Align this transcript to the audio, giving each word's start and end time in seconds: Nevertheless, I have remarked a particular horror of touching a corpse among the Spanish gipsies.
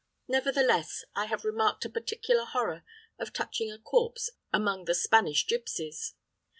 Nevertheless, 0.27 1.03
I 1.13 1.25
have 1.25 1.45
remarked 1.45 1.85
a 1.85 1.89
particular 1.91 2.43
horror 2.43 2.83
of 3.19 3.31
touching 3.33 3.71
a 3.71 3.77
corpse 3.77 4.31
among 4.51 4.85
the 4.85 4.95
Spanish 4.95 5.45
gipsies. 5.45 6.15